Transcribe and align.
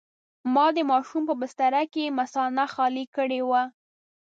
ما 0.53 0.65
د 0.75 0.77
ماشوم 0.91 1.23
په 1.29 1.35
بستره 1.41 1.83
کې 1.93 2.15
مثانه 2.19 2.63
خالي 2.73 3.05
کړې 3.15 3.41
وه. 3.49 3.63